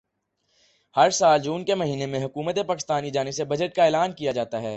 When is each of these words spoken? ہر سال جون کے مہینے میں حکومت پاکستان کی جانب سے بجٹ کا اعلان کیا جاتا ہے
ہر 0.95 1.09
سال 1.09 1.39
جون 1.39 1.65
کے 1.65 1.75
مہینے 1.75 2.05
میں 2.05 2.23
حکومت 2.23 2.57
پاکستان 2.67 3.03
کی 3.03 3.11
جانب 3.11 3.31
سے 3.31 3.43
بجٹ 3.43 3.75
کا 3.75 3.83
اعلان 3.83 4.11
کیا 4.11 4.31
جاتا 4.31 4.61
ہے 4.61 4.69